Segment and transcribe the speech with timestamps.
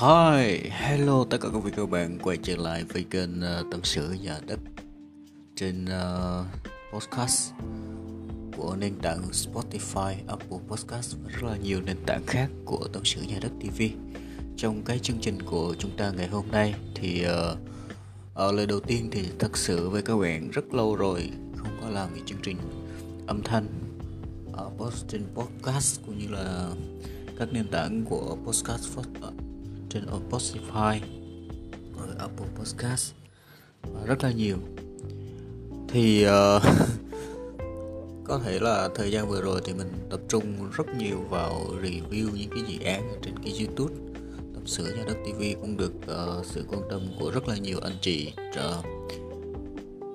[0.00, 3.66] Hi, hello tất cả các vị các bạn quay trở lại với kênh ờ, uh,
[3.70, 4.58] Tâm sự Nhà Đất
[5.56, 6.46] trên uh,
[6.92, 7.52] podcast
[8.56, 13.04] của nền tảng Spotify, Apple Podcast và rất là nhiều nền tảng khác của tâm
[13.04, 13.82] sự Nhà Đất TV.
[14.56, 17.58] Trong cái chương trình của chúng ta ngày hôm nay thì uh,
[18.34, 21.90] ở lời đầu tiên thì thật sự với các bạn rất lâu rồi không có
[21.90, 22.56] làm cái chương trình
[23.26, 23.66] âm thanh
[24.52, 24.70] ở
[25.08, 26.68] trên podcast cũng như là
[27.38, 28.98] các nền tảng của podcast
[29.90, 31.00] trên Spotify
[31.98, 33.12] rồi Apple Podcast
[33.82, 34.56] và rất là nhiều.
[35.88, 36.30] Thì uh,
[38.24, 42.28] có thể là thời gian vừa rồi thì mình tập trung rất nhiều vào review
[42.34, 43.94] những cái dự án trên cái YouTube.
[44.54, 47.78] Tập sự nhà đất TV cũng được uh, sự quan tâm của rất là nhiều
[47.82, 48.32] anh chị.
[48.38, 48.84] Uh,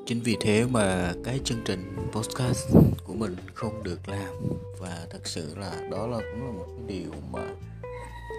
[0.06, 2.70] chính vì thế mà cái chương trình podcast
[3.04, 4.34] của mình không được làm.
[4.80, 7.12] Và thật sự là đó là cũng là một cái điều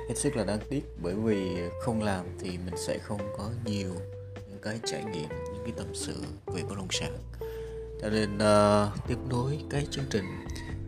[0.08, 3.94] hết sức là đáng tiếc bởi vì không làm thì mình sẽ không có nhiều
[4.48, 6.14] những cái trải nghiệm những cái tâm sự
[6.46, 7.18] về bất động sản.
[8.02, 10.24] Cho nên uh, tiếp nối cái chương trình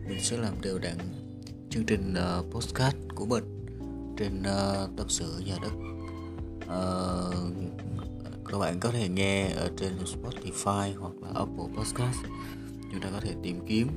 [0.07, 0.97] mình sẽ làm đều đặn
[1.69, 3.65] chương trình uh, postcard của mình
[4.17, 5.73] trên uh, tâm sự nhà đất.
[6.63, 7.69] Uh,
[8.51, 12.17] các bạn có thể nghe ở trên Spotify hoặc là Apple Podcast.
[12.91, 13.87] Chúng ta có thể tìm kiếm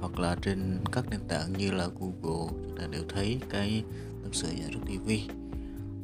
[0.00, 3.84] hoặc là trên các nền tảng như là Google chúng ta đều thấy cái
[4.34, 5.10] sửa nhà đất TV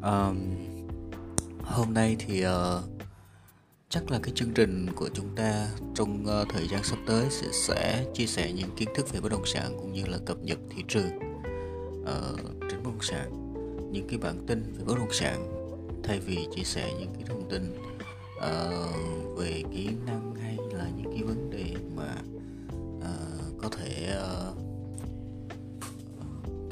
[0.02, 0.36] um,
[1.64, 2.50] hôm nay thì uh,
[3.88, 7.46] chắc là cái chương trình của chúng ta trong uh, thời gian sắp tới sẽ,
[7.52, 10.58] sẽ chia sẻ những kiến thức về bất động sản cũng như là cập nhật
[10.70, 11.18] thị trường
[12.02, 13.30] uh, trên bất động sản.
[13.92, 15.46] Những cái bản tin về bất động sản
[16.04, 17.76] thay vì chia sẻ những cái thông tin
[18.36, 21.74] uh, về kỹ năng hay là những cái vấn đề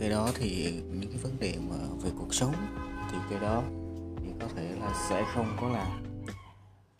[0.08, 2.54] cái đó thì những cái vấn đề mà về cuộc sống
[3.10, 3.62] thì cái đó
[4.22, 6.02] thì có thể là sẽ không có làm.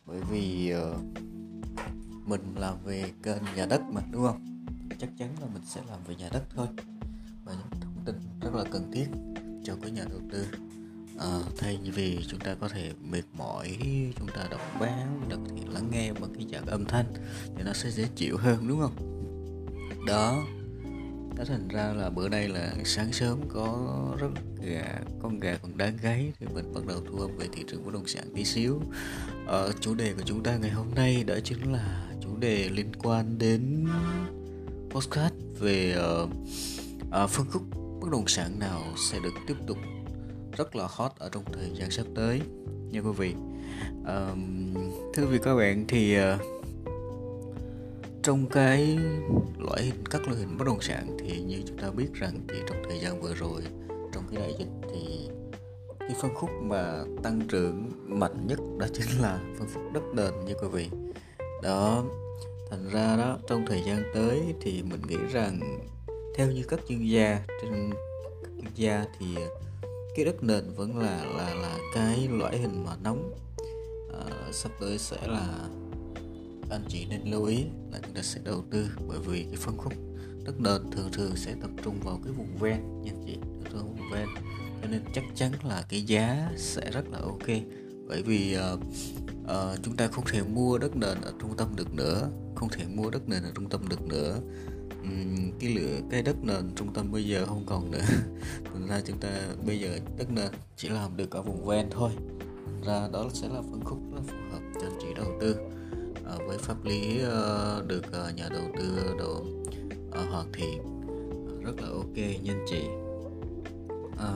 [0.06, 1.00] Bởi vì uh,
[2.26, 4.66] mình làm về kênh nhà đất mà đúng không?
[4.98, 6.66] Chắc chắn là mình sẽ làm về nhà đất thôi.
[7.44, 9.06] Và những thông tin rất là cần thiết
[9.64, 10.47] cho cái nhà đầu tư.
[11.18, 13.78] À, thay vì chúng ta có thể mệt mỏi
[14.18, 17.06] chúng ta đọc báo chúng ta có thể lắng nghe bằng cái dạng âm thanh
[17.56, 18.94] thì nó sẽ dễ chịu hơn đúng không?
[20.06, 20.44] Đó
[21.38, 23.88] đó thành ra là bữa nay là sáng sớm có
[24.19, 24.28] rất
[24.62, 27.84] gà con gà còn đang gáy thì mình bắt đầu thu âm về thị trường
[27.84, 28.81] bất động sản tí xíu.
[29.47, 32.93] Ờ, chủ đề của chúng ta ngày hôm nay đó chính là chủ đề liên
[33.03, 33.87] quan đến
[34.91, 36.31] postcard về uh,
[37.25, 37.62] uh, phân khúc
[38.00, 39.78] bất động sản nào sẽ được tiếp tục
[40.56, 42.41] rất là hot ở trong thời gian sắp tới.
[42.91, 43.34] Nha quý vị
[44.00, 44.38] uh,
[45.15, 46.25] thưa quý vị các bạn thì uh,
[48.28, 48.99] trong cái
[49.59, 52.55] loại hình các loại hình bất động sản thì như chúng ta biết rằng thì
[52.69, 53.62] trong thời gian vừa rồi
[54.12, 55.28] trong cái đại dịch thì
[56.00, 60.44] cái phân khúc mà tăng trưởng mạnh nhất đó chính là phân khúc đất nền
[60.44, 60.89] như quý vị.
[61.62, 62.05] Đó
[62.71, 65.60] thành ra đó trong thời gian tới thì mình nghĩ rằng
[66.37, 67.91] theo như các chuyên gia trên
[68.43, 69.27] các chuyên gia thì
[70.16, 73.33] cái đất nền vẫn là là là cái loại hình mà nóng.
[74.12, 75.69] À, sắp tới sẽ là
[76.70, 79.76] anh chị nên lưu ý là chúng ta sẽ đầu tư bởi vì cái phân
[79.76, 79.92] khúc
[80.44, 83.96] đất nền thường thường sẽ tập trung vào cái vùng ven nha chị tập trung
[83.96, 84.26] vùng ven.
[84.82, 87.46] Cho nên chắc chắn là cái giá sẽ rất là ok.
[88.08, 88.80] Bởi vì uh,
[89.42, 92.84] uh, chúng ta không thể mua đất nền ở trung tâm được nữa không thể
[92.94, 94.38] mua đất nền ở trung tâm được nữa.
[95.02, 98.04] Um, cái lựa cái đất nền trung tâm bây giờ không còn nữa.
[98.64, 99.28] Thành ra chúng ta
[99.66, 102.10] bây giờ đất nền chỉ làm được ở vùng ven thôi.
[102.86, 105.56] Ra đó sẽ là phân khúc rất phù hợp cho anh chị đầu tư.
[106.28, 109.44] Ờ, với pháp lý ờ, được ờ, nhà đầu tư độ
[110.31, 110.83] hoàn thiện.
[111.65, 112.83] Rất là ok nha anh chị.
[114.19, 114.34] À,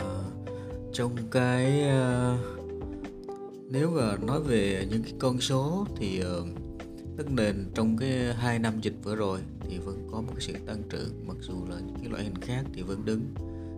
[0.92, 1.84] trong cái
[3.70, 6.22] nếu mà nói về những cái con số thì
[7.16, 10.52] đất nền trong cái hai năm dịch vừa rồi thì vẫn có một cái sự
[10.66, 13.34] tăng trưởng mặc dù là những cái loại hình khác thì vẫn đứng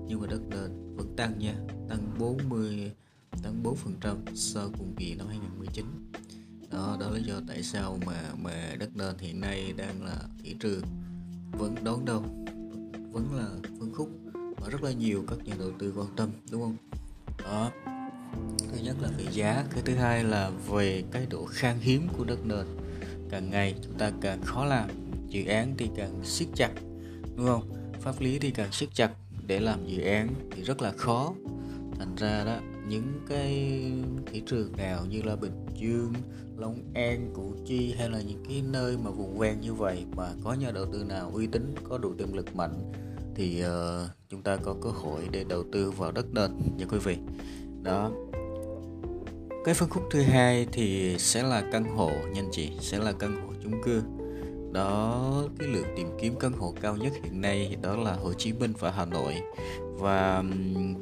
[0.09, 1.55] nhưng mà đất nền vẫn tăng nha
[1.89, 2.93] tăng 40
[3.43, 5.85] tăng 4% so cùng kỳ năm 2019
[6.75, 10.17] đó đó là lý do tại sao mà mà đất nền hiện nay đang là
[10.43, 10.83] thị trường
[11.53, 12.25] vẫn đón đầu,
[13.13, 13.49] vẫn là
[13.79, 16.77] phân khúc và rất là nhiều các nhà đầu tư quan tâm, đúng không?
[17.45, 17.71] Đó,
[18.59, 22.25] thứ nhất là về giá, cái thứ hai là về cái độ khan hiếm của
[22.25, 22.67] đất nền.
[23.31, 24.91] Càng ngày chúng ta càng khó làm,
[25.29, 26.71] dự án thì càng siết chặt,
[27.37, 27.71] đúng không?
[28.01, 29.11] Pháp lý thì càng siết chặt,
[29.47, 31.35] để làm dự án thì rất là khó.
[31.99, 32.59] Thành ra đó
[32.89, 33.83] những cái
[34.27, 36.13] thị trường nào như là Bình Dương,
[36.57, 40.29] Long An, Củ Chi hay là những cái nơi mà vùng ven như vậy mà
[40.45, 42.93] có nhà đầu tư nào uy tín có đủ tiềm lực mạnh
[43.35, 46.99] thì uh, chúng ta có cơ hội để đầu tư vào đất nền nha quý
[46.99, 47.17] vị.
[47.83, 48.11] Đó.
[49.65, 53.13] Cái phân khúc thứ hai thì sẽ là căn hộ nha anh chị sẽ là
[53.13, 54.03] căn hộ chung cư.
[54.73, 58.53] Đó cái lượng tìm kiếm căn hộ cao nhất hiện nay đó là Hồ Chí
[58.53, 59.35] Minh và Hà Nội.
[59.99, 60.45] Và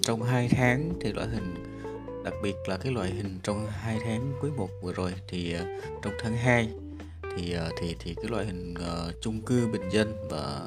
[0.03, 1.72] trong hai tháng thì loại hình
[2.25, 5.65] đặc biệt là cái loại hình trong hai tháng quý một vừa rồi thì ờ,
[6.03, 6.69] trong tháng 2
[7.37, 10.67] thì ờ, thì thì cái loại hình uh, chung cư bình dân và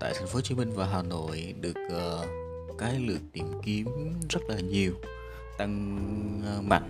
[0.00, 3.86] tại thành phố Hồ Chí Minh và Hà Nội được uh, cái lượt tìm kiếm
[4.30, 4.92] rất là nhiều
[5.58, 5.98] tăng
[6.58, 6.88] uh, mạnh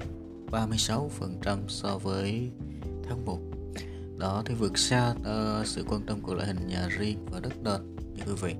[0.51, 2.51] 36% so với
[3.09, 3.39] tháng 1
[4.19, 7.53] đó thì vượt xa uh, sự quan tâm của loại hình nhà riêng và đất
[7.63, 8.55] nền như quý vị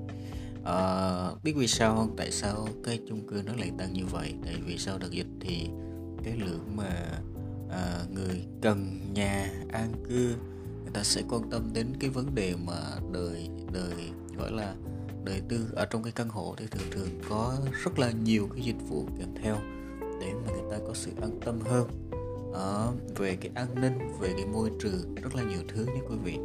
[0.61, 2.15] uh, biết vì sao không?
[2.17, 4.33] Tại sao cái chung cư nó lại tăng như vậy?
[4.45, 5.69] Tại vì sau đợt dịch thì
[6.23, 7.19] cái lượng mà
[7.67, 10.35] uh, người cần nhà an cư
[10.81, 12.81] người ta sẽ quan tâm đến cái vấn đề mà
[13.13, 13.93] đời đời
[14.37, 14.75] gọi là
[15.23, 18.61] đời tư ở trong cái căn hộ thì thường thường có rất là nhiều cái
[18.63, 19.55] dịch vụ kèm theo
[20.21, 21.87] để mà người ta có sự an tâm hơn.
[22.53, 26.15] Đó, về cái an ninh về cái môi trường rất là nhiều thứ nhé quý
[26.23, 26.37] vị.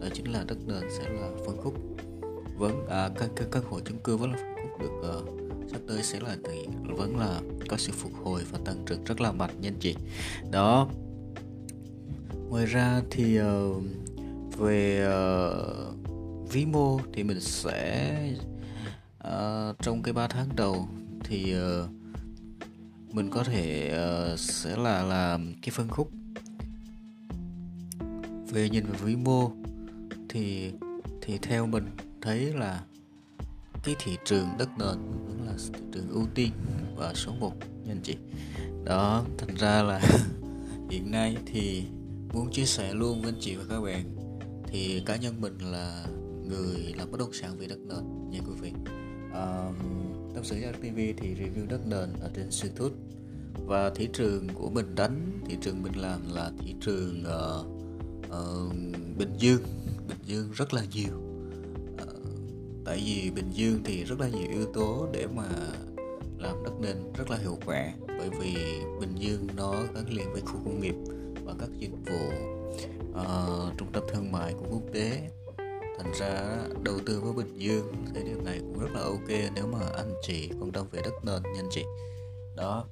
[0.00, 1.74] Đó chính là đất nền sẽ là phân khúc
[2.56, 4.38] vẫn à, các các các hộ chung cư vẫn là
[4.80, 5.36] được uh,
[5.70, 6.66] sắp tới sẽ là thì
[6.96, 9.96] vẫn là có sự phục hồi và tăng trưởng rất là mạnh nha anh chị.
[10.50, 10.88] Đó.
[12.48, 13.82] Ngoài ra thì uh,
[14.58, 18.16] về uh, vĩ mô thì mình sẽ
[19.28, 20.88] uh, trong cái 3 tháng đầu
[21.24, 21.90] thì uh,
[23.14, 23.92] mình có thể
[24.32, 26.10] uh, sẽ là làm cái phân khúc.
[28.50, 29.50] Về nhìn về vĩ mô
[30.28, 30.72] thì
[31.22, 31.86] thì theo mình
[32.22, 32.84] thấy là
[33.82, 36.50] cái thị trường đất nền vẫn là thị trường ưu tiên
[36.96, 37.52] và số 1
[37.84, 38.16] nha anh chị.
[38.84, 40.00] Đó thành ra là
[40.90, 41.84] hiện nay thì
[42.34, 44.16] muốn chia sẻ luôn với anh chị và các bạn
[44.66, 46.06] thì cá nhân mình là
[46.48, 48.72] người làm bất động sản về đất nền nha quý vị.
[49.30, 49.74] Uh,
[50.34, 52.94] Tâm sự ra TV thì review đất nền ở trên YouTube
[53.66, 57.66] và thị trường của mình đánh thị trường mình làm là thị trường uh,
[58.26, 58.72] uh,
[59.18, 59.62] Bình Dương.
[60.08, 61.35] Bình Dương rất là nhiều
[62.86, 65.48] tại vì Bình Dương thì rất là nhiều yếu tố để mà
[66.38, 67.92] làm đất nền rất là hiệu quả.
[68.06, 68.54] Bởi vì
[69.00, 70.94] Bình Dương nó gắn liền với khu công nghiệp
[71.44, 72.28] và các dịch vụ
[73.10, 75.30] uh, trung tâm thương mại của quốc tế.
[75.98, 79.66] Thành ra đầu tư với Bình Dương thì điều này cũng rất là ok nếu
[79.66, 81.84] mà anh chị quan tâm về đất nền nha anh chị.
[82.56, 82.84] Đó.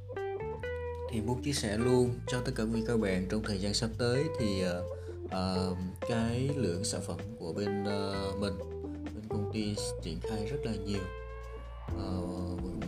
[1.11, 3.91] Thì muốn chia sẻ luôn cho tất cả quý các bạn trong thời gian sắp
[3.99, 4.85] tới thì uh,
[5.25, 8.74] uh, cái lượng sản phẩm của bên uh, mình
[9.35, 11.03] công ty triển khai rất là nhiều.
[11.89, 12.09] À,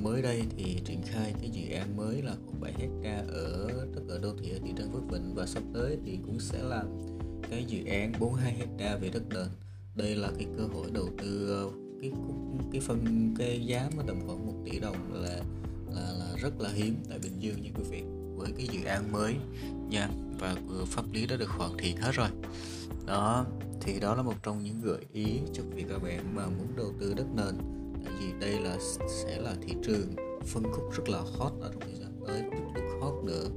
[0.02, 4.00] mới đây thì triển khai cái dự án mới là khoảng 7 hecta ở tất
[4.08, 5.34] ở đô thị ở thị trấn Phước Vịnh.
[5.34, 6.86] Và sắp tới thì cũng sẽ làm
[7.50, 9.46] cái dự án 42 hecta về đất nền
[9.96, 11.70] đây là cái cơ hội đầu tư ờ,
[12.00, 12.10] cái
[12.72, 15.40] cái phân cái giá mà tầm khoảng 1 tỷ đồng là
[15.94, 18.02] là, là rất là hiếm tại Bình Dương như quý vị.
[18.36, 19.34] Với cái dự án mới
[19.88, 20.08] nha
[20.38, 20.56] và
[20.86, 22.28] pháp lý đã được hoàn thiện hết rồi.
[23.06, 23.46] Đó
[23.86, 26.92] thì đó là một trong những gợi ý cho quý các bạn mà muốn đầu
[27.00, 27.54] tư đất nền.
[28.04, 28.78] Tại vì đây là
[29.24, 32.64] sẽ là thị trường phân khúc rất là hot ở trong thời gian tới tiếp
[32.74, 33.48] tục hot nữa.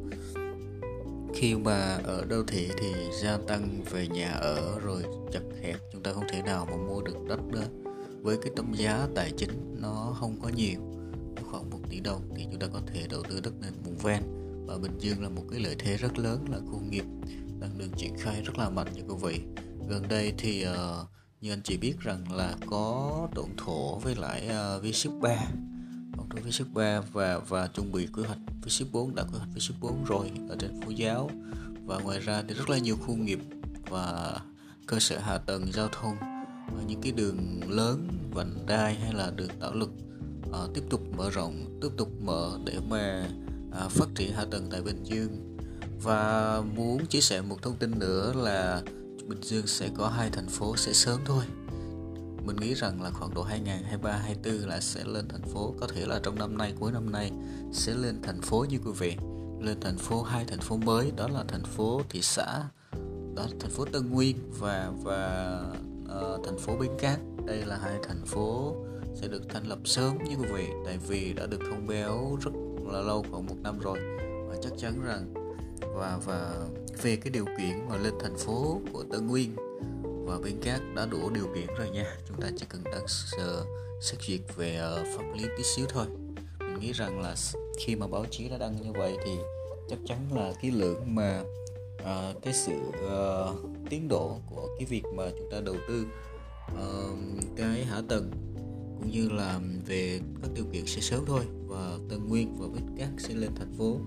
[1.34, 6.04] Khi mà ở đô thị thì gia tăng về nhà ở rồi chật hẹp, chúng
[6.04, 7.66] ta không thể nào mà mua được đất nữa.
[8.22, 10.80] Với cái tấm giá tài chính nó không có nhiều
[11.52, 14.21] khoảng 1 tỷ đồng thì chúng ta có thể đầu tư đất nền vùng ven.
[14.66, 17.06] Và Bình Dương là một cái lợi thế rất lớn là khu nghiệp
[17.59, 21.07] đang được triển khai rất là mạnh cho quý vị gần đây thì uh,
[21.42, 25.36] như anh chị biết rằng là có độn thổ với lại uh, V-Ship 3
[26.19, 29.24] độn đối với ship 3 và và chuẩn bị quy hoạch với ship 4 đã
[29.24, 31.30] quy hoạch với ship 4 rồi ở trên phố giáo.
[31.86, 33.40] Và ngoài ra thì rất là nhiều khu nghiệp
[33.90, 34.38] và
[34.88, 36.18] cơ sở hạ tầng giao thông
[36.76, 39.92] ờ, những cái đường lớn vành đai hay là đường tạo lực
[40.50, 43.30] uh, tiếp tục mở rộng tiếp tục mở để mà
[43.86, 45.57] uh, phát triển hạ tầng tại Bình Dương.
[46.04, 48.81] Và muốn chia sẻ một thông tin nữa là
[49.30, 51.44] Bình Dương sẽ có hai thành phố sẽ sớm thôi.
[52.45, 55.74] Mình nghĩ rằng là khoảng độ 2023 24 là sẽ lên thành phố.
[55.80, 57.31] Có thể là trong năm nay cuối năm nay
[57.74, 59.16] sẽ lên thành phố như quý vị.
[59.62, 62.64] Lên thành phố hai thành phố mới đó là thành phố thị xã
[63.36, 65.62] đó là thành phố Tân Nguyên và và
[66.04, 67.19] uh, thành phố Bến Cát.
[67.45, 68.76] Đây là hai thành phố
[69.21, 72.52] sẽ được thành lập sớm như quý vị tại vì đã được thông báo rất
[72.94, 74.00] là lâu khoảng một năm rồi.
[74.48, 75.39] Và chắc chắn rằng
[75.81, 76.68] và và
[77.02, 79.56] về cái điều kiện mà lên thành phố của Tân Nguyên
[80.26, 82.18] và bên cát đã đủ điều kiện rồi nha.
[82.28, 83.09] Chúng ta chỉ cần đặt
[84.02, 86.06] xét duyệt về uh, pháp lý tí xíu thôi.
[86.59, 87.36] Mình nghĩ rằng là
[87.80, 89.31] khi mà báo chí đã đăng như vậy thì
[89.90, 91.44] chắc chắn là cái lượng mà
[91.95, 96.06] uh, cái sự uh, tiến độ của cái việc mà chúng ta đầu tư
[96.74, 97.18] uh,
[97.56, 98.31] cái hạ tầng
[99.00, 101.42] cũng như là về các điều kiện sẽ sớm thôi.
[101.68, 103.98] Và Tân Nguyên và Bích Cát sẽ lên thành phố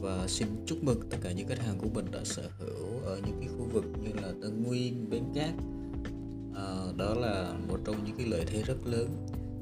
[0.00, 3.20] và xin chúc mừng tất cả những khách hàng của mình đã sở hữu ở
[3.26, 5.54] những cái khu vực như là Tân Nguyên, Bến Cát.
[6.54, 6.66] À,
[6.96, 9.08] đó là một trong những cái lợi thế rất lớn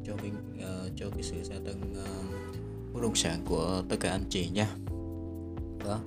[0.07, 4.11] cho mình uh, cho cái sự gia tăng uh, bất động sản của tất cả
[4.11, 4.77] anh chị nha.
[5.85, 6.01] Đó.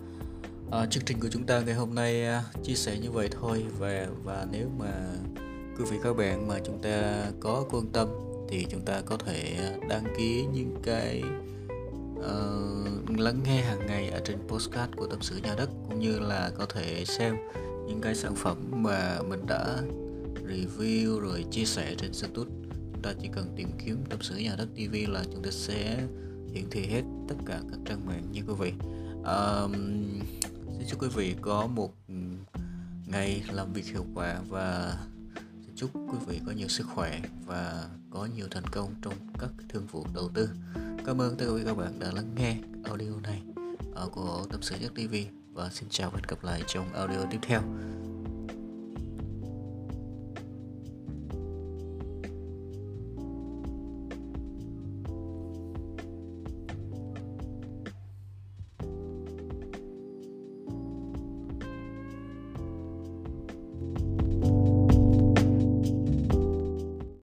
[0.72, 3.66] À, chương trình của chúng ta ngày hôm nay uh, chia sẻ như vậy thôi
[3.80, 5.16] và và nếu mà
[5.78, 8.08] quý vị các bạn mà chúng ta có quan tâm
[8.50, 9.58] thì chúng ta có thể
[9.90, 11.24] đăng ký những cái
[12.22, 16.20] uh, lắng nghe hàng ngày ở trên postcard của tâm sự nhà đất cũng như
[16.20, 17.36] là có thể xem
[17.88, 19.78] những cái sản phẩm mà mình đã
[20.48, 22.52] review rồi chia sẻ trên youtube
[22.94, 25.98] chúng ta chỉ cần tìm kiếm tâm sự nhà đất tv là chúng ta sẽ
[26.54, 28.74] hiển thị hết tất cả các trang mạng như quý vị.
[29.24, 29.74] Um,
[30.78, 31.94] xin chúc quý vị có một
[33.08, 34.98] ngày làm việc hiệu quả và
[35.76, 39.88] chúc quý vị có nhiều sức khỏe và có nhiều thành công trong các thương
[39.92, 40.50] vụ đầu tư
[41.06, 43.42] cảm ơn tất cả các bạn đã lắng nghe audio này
[43.96, 45.16] ờ, của tâm sự nhất tv
[45.54, 47.62] và xin chào và hẹn gặp lại trong audio tiếp theo.